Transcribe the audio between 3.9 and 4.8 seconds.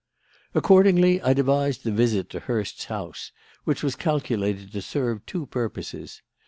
calculated